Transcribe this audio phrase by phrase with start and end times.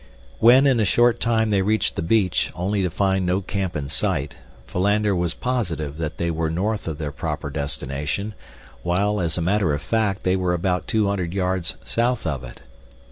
[0.39, 3.87] When in a short time they reached the beach, only to find no camp in
[3.87, 4.35] sight,
[4.65, 8.33] Philander was positive that they were north of their proper destination,
[8.81, 12.63] while, as a matter of fact they were about two hundred yards south of it.